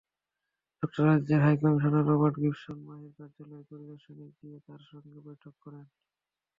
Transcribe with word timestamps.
যুক্তরাজ্যের 0.83 1.43
high commissioner 1.45 2.07
Robert 2.09 2.35
Gibson 2.37 2.77
মাহীর 2.87 3.11
কার্যালয় 3.17 3.65
পরিদর্শনে 3.69 4.25
গিয়ে 4.37 4.57
তাঁর 4.65 4.81
সঙ্গে 4.89 5.19
বৈঠক 5.27 5.53
করেন। 5.63 5.85